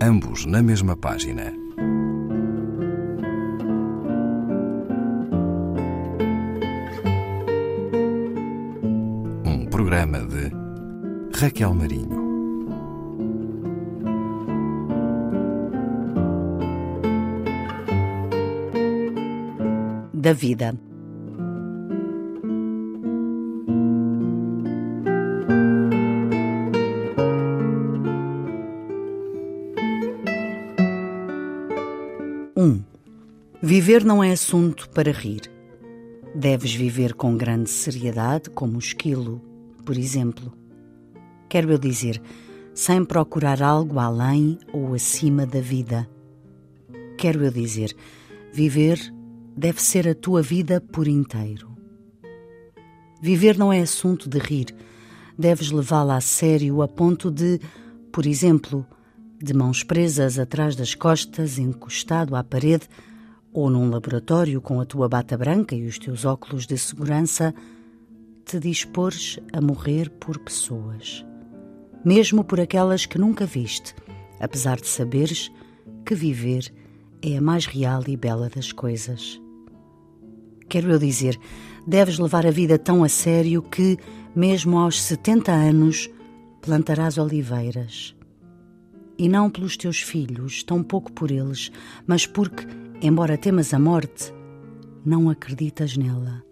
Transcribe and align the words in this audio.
ambos 0.00 0.44
na 0.46 0.62
mesma 0.62 0.96
página. 0.96 1.52
Um 9.44 9.66
programa 9.70 10.18
de 10.20 10.50
Raquel 11.38 11.74
Marinho. 11.74 12.26
Da 20.12 20.32
vida. 20.32 20.74
Viver 33.68 34.04
não 34.04 34.22
é 34.22 34.30
assunto 34.30 34.88
para 34.90 35.10
rir. 35.10 35.50
Deves 36.32 36.72
viver 36.72 37.14
com 37.14 37.36
grande 37.36 37.68
seriedade, 37.68 38.48
como 38.48 38.76
o 38.76 38.78
esquilo, 38.78 39.42
por 39.84 39.98
exemplo. 39.98 40.52
Quero 41.48 41.72
eu 41.72 41.76
dizer, 41.76 42.22
sem 42.72 43.04
procurar 43.04 43.60
algo 43.60 43.98
além 43.98 44.56
ou 44.72 44.94
acima 44.94 45.44
da 45.44 45.60
vida. 45.60 46.08
Quero 47.18 47.44
eu 47.44 47.50
dizer, 47.50 47.92
viver 48.52 49.00
deve 49.56 49.82
ser 49.82 50.06
a 50.06 50.14
tua 50.14 50.42
vida 50.42 50.80
por 50.80 51.08
inteiro. 51.08 51.76
Viver 53.20 53.58
não 53.58 53.72
é 53.72 53.80
assunto 53.80 54.28
de 54.28 54.38
rir. 54.38 54.66
Deves 55.36 55.72
levá-la 55.72 56.18
a 56.18 56.20
sério 56.20 56.82
a 56.82 56.86
ponto 56.86 57.32
de, 57.32 57.58
por 58.12 58.26
exemplo, 58.26 58.86
de 59.42 59.52
mãos 59.52 59.82
presas 59.82 60.38
atrás 60.38 60.76
das 60.76 60.94
costas, 60.94 61.58
encostado 61.58 62.36
à 62.36 62.44
parede, 62.44 62.88
ou 63.56 63.70
num 63.70 63.88
laboratório 63.88 64.60
com 64.60 64.82
a 64.82 64.84
tua 64.84 65.08
bata 65.08 65.34
branca 65.34 65.74
e 65.74 65.86
os 65.86 65.98
teus 65.98 66.26
óculos 66.26 66.66
de 66.66 66.76
segurança, 66.76 67.54
te 68.44 68.60
dispores 68.60 69.40
a 69.50 69.62
morrer 69.62 70.10
por 70.10 70.38
pessoas, 70.38 71.24
mesmo 72.04 72.44
por 72.44 72.60
aquelas 72.60 73.06
que 73.06 73.18
nunca 73.18 73.46
viste, 73.46 73.94
apesar 74.38 74.76
de 74.76 74.86
saberes 74.86 75.50
que 76.04 76.14
viver 76.14 76.70
é 77.22 77.38
a 77.38 77.40
mais 77.40 77.64
real 77.64 78.04
e 78.06 78.14
bela 78.14 78.50
das 78.50 78.72
coisas. 78.72 79.40
Quero 80.68 80.92
eu 80.92 80.98
dizer, 80.98 81.40
deves 81.86 82.18
levar 82.18 82.46
a 82.46 82.50
vida 82.50 82.78
tão 82.78 83.02
a 83.02 83.08
sério 83.08 83.62
que, 83.62 83.96
mesmo 84.34 84.76
aos 84.76 85.02
70 85.02 85.50
anos, 85.50 86.10
plantarás 86.60 87.16
oliveiras. 87.16 88.14
E 89.18 89.28
não 89.28 89.50
pelos 89.50 89.76
teus 89.76 90.00
filhos, 90.00 90.62
tão 90.62 90.82
pouco 90.82 91.10
por 91.12 91.30
eles, 91.30 91.70
mas 92.06 92.26
porque, 92.26 92.66
embora 93.00 93.38
temas 93.38 93.72
a 93.72 93.78
morte, 93.78 94.32
não 95.04 95.30
acreditas 95.30 95.96
nela. 95.96 96.44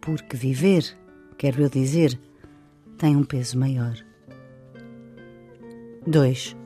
Porque 0.00 0.36
viver, 0.36 0.84
quero 1.36 1.62
eu 1.62 1.68
dizer, 1.68 2.18
tem 2.96 3.16
um 3.16 3.24
peso 3.24 3.58
maior. 3.58 3.94
2. 6.06 6.56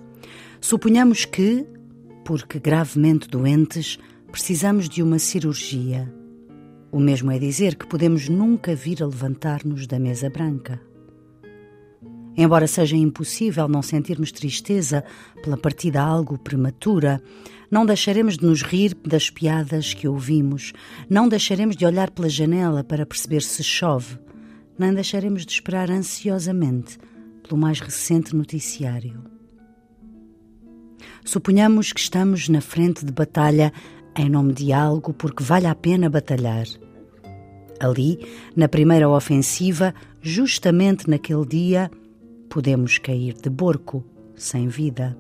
Suponhamos 0.61 1.25
que, 1.25 1.67
porque 2.25 2.59
gravemente 2.59 3.29
doentes, 3.29 3.99
precisamos 4.31 4.89
de 4.89 5.03
uma 5.03 5.19
cirurgia. 5.19 6.13
O 6.91 7.01
mesmo 7.01 7.31
é 7.31 7.39
dizer 7.39 7.75
que 7.75 7.87
podemos 7.87 8.29
nunca 8.29 8.75
vir 8.75 9.03
a 9.03 9.07
levantar-nos 9.07 9.87
da 9.87 9.99
mesa 9.99 10.31
branca. 10.31 10.81
Embora 12.37 12.67
seja 12.67 12.97
impossível 12.97 13.67
não 13.67 13.83
sentirmos 13.83 14.31
tristeza 14.31 15.03
pela 15.43 15.57
partida 15.57 16.03
algo 16.03 16.39
prematura, 16.39 17.23
não 17.71 17.87
deixaremos 17.87 18.37
de 18.37 18.45
nos 18.45 18.63
rir 18.63 18.95
das 19.07 19.31
piadas 19.31 19.95
que 19.95 20.07
ouvimos, 20.07 20.73
não 21.09 21.29
deixaremos 21.29 21.77
de 21.77 21.87
olhar 21.87 22.11
pela 22.11 22.29
janela 22.29 22.85
para 22.85 23.07
perceber 23.07 23.43
se 23.43 23.65
chove, 23.65 24.19
nem 24.79 24.93
deixaremos 24.93 25.47
de 25.47 25.53
esperar 25.53 25.91
ansiosamente 25.91 26.99
pelo 27.43 27.57
mais 27.61 27.81
recente 27.81 28.37
noticiário. 28.37 29.25
Suponhamos 31.25 31.93
que 31.93 32.01
estamos 32.01 32.49
na 32.49 32.61
frente 32.61 33.05
de 33.05 33.13
batalha 33.13 33.73
em 34.17 34.29
nome 34.29 34.53
de 34.53 34.73
algo 34.73 35.13
porque 35.13 35.43
vale 35.43 35.67
a 35.67 35.75
pena 35.75 36.09
batalhar. 36.09 36.67
Ali, 37.81 38.19
na 38.55 38.69
primeira 38.69 39.09
ofensiva, 39.09 39.95
justamente 40.23 41.11
naquele 41.11 41.45
dia, 41.45 41.91
podemos 42.49 42.99
cair 42.99 43.35
de 43.35 43.51
borco, 43.51 44.05
sem 44.35 44.69
vida. 44.69 45.17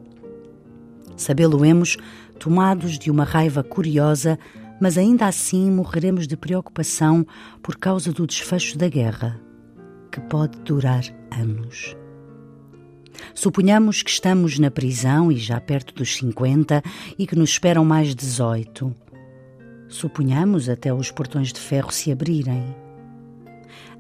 Sabê-lo-emos 1.17 1.97
tomados 2.39 2.99
de 2.99 3.11
uma 3.11 3.25
raiva 3.25 3.63
curiosa, 3.63 4.39
mas 4.81 4.99
ainda 4.99 5.27
assim 5.27 5.71
morreremos 5.71 6.27
de 6.27 6.37
preocupação 6.37 7.27
por 7.63 7.77
causa 7.77 8.13
do 8.13 8.27
desfecho 8.27 8.77
da 8.77 8.89
guerra, 8.89 9.41
que 10.13 10.21
pode 10.21 10.59
durar 10.61 11.05
anos. 11.31 11.97
Suponhamos 13.35 14.03
que 14.03 14.11
estamos 14.11 14.59
na 14.59 14.71
prisão 14.71 15.33
e 15.33 15.37
já 15.37 15.61
perto 15.61 15.95
dos 15.95 16.17
50 16.17 16.83
e 17.19 17.27
que 17.27 17.37
nos 17.37 17.51
esperam 17.51 17.85
mais 17.85 18.15
18. 18.15 18.95
Suponhamos 19.89 20.69
até 20.69 20.93
os 20.93 21.11
portões 21.11 21.53
de 21.53 21.61
ferro 21.61 21.91
se 21.91 22.13
abrirem. 22.13 22.75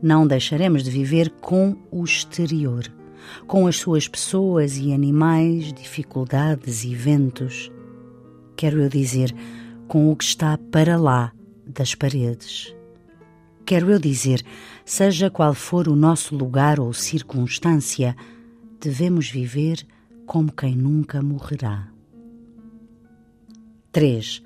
Não 0.02 0.26
deixaremos 0.26 0.82
de 0.82 0.90
viver 0.90 1.30
com 1.40 1.76
o 1.90 2.04
exterior, 2.04 2.84
com 3.46 3.66
as 3.66 3.76
suas 3.76 4.08
pessoas 4.08 4.76
e 4.76 4.92
animais, 4.92 5.72
dificuldades 5.72 6.84
e 6.84 6.94
ventos. 6.94 7.70
Quero 8.56 8.80
eu 8.80 8.88
dizer, 8.88 9.34
com 9.88 10.10
o 10.10 10.16
que 10.16 10.24
está 10.24 10.58
para 10.70 10.96
lá 10.96 11.32
das 11.66 11.94
paredes. 11.94 12.74
Quero 13.64 13.90
eu 13.90 13.98
dizer, 13.98 14.44
seja 14.84 15.28
qual 15.28 15.52
for 15.52 15.88
o 15.88 15.96
nosso 15.96 16.36
lugar 16.36 16.78
ou 16.78 16.92
circunstância, 16.92 18.16
devemos 18.80 19.28
viver 19.28 19.84
como 20.24 20.52
quem 20.52 20.76
nunca 20.76 21.20
morrerá. 21.22 21.88
3. 23.92 24.42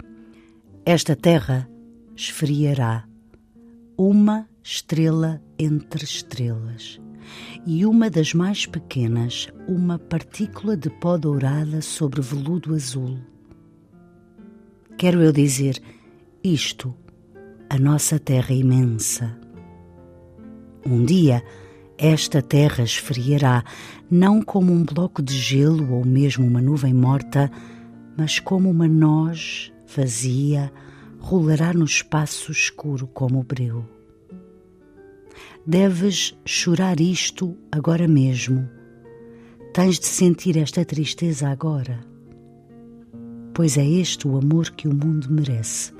Esta 0.84 1.14
terra 1.14 1.68
esfriará, 2.16 3.04
uma 3.96 4.48
estrela 4.62 5.42
entre 5.58 6.04
estrelas, 6.04 7.00
e 7.66 7.84
uma 7.84 8.08
das 8.08 8.34
mais 8.34 8.66
pequenas, 8.66 9.48
uma 9.68 9.98
partícula 9.98 10.76
de 10.76 10.90
pó 10.90 11.16
dourada 11.16 11.80
sobre 11.80 12.20
veludo 12.20 12.74
azul. 12.74 13.18
Quero 14.96 15.22
eu 15.22 15.32
dizer, 15.32 15.80
isto, 16.42 16.94
a 17.68 17.78
nossa 17.78 18.18
terra 18.18 18.52
imensa. 18.52 19.38
Um 20.84 21.04
dia, 21.04 21.42
esta 21.96 22.40
terra 22.40 22.82
esfriará, 22.82 23.62
não 24.10 24.42
como 24.42 24.72
um 24.72 24.84
bloco 24.84 25.22
de 25.22 25.36
gelo 25.36 25.92
ou 25.92 26.04
mesmo 26.04 26.46
uma 26.46 26.60
nuvem 26.60 26.94
morta, 26.94 27.50
mas 28.16 28.38
como 28.38 28.70
uma 28.70 28.88
noz 28.88 29.72
vazia 29.86 30.72
rolará 31.18 31.72
no 31.72 31.84
espaço 31.84 32.50
escuro 32.50 33.06
como 33.06 33.40
o 33.40 33.44
breu. 33.44 33.99
Deves 35.66 36.36
chorar 36.44 37.00
isto 37.00 37.56
agora 37.70 38.08
mesmo. 38.08 38.68
Tens 39.72 39.98
de 39.98 40.06
sentir 40.06 40.56
esta 40.56 40.84
tristeza 40.84 41.48
agora. 41.48 42.00
Pois 43.54 43.76
é 43.76 43.84
este 43.84 44.26
o 44.26 44.36
amor 44.36 44.70
que 44.70 44.88
o 44.88 44.94
mundo 44.94 45.28
merece, 45.30 45.92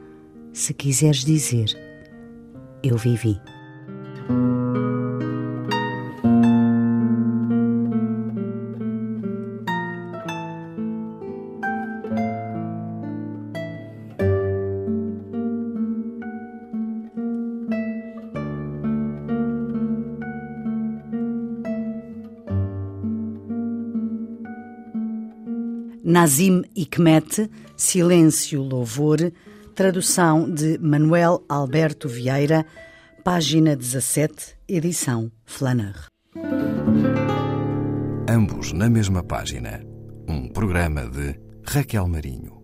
se 0.52 0.72
quiseres 0.74 1.24
dizer: 1.24 1.68
Eu 2.82 2.96
vivi. 2.96 3.40
Nazim 26.10 26.64
Hikmet, 26.74 27.48
Silêncio 27.76 28.60
Louvor, 28.62 29.30
tradução 29.76 30.52
de 30.52 30.76
Manuel 30.78 31.44
Alberto 31.48 32.08
Vieira, 32.08 32.66
página 33.22 33.76
17, 33.76 34.58
edição 34.66 35.30
Flanner. 35.46 36.08
Ambos 38.28 38.72
na 38.72 38.90
mesma 38.90 39.22
página. 39.22 39.84
Um 40.28 40.48
programa 40.48 41.06
de 41.06 41.38
Raquel 41.64 42.08
Marinho. 42.08 42.59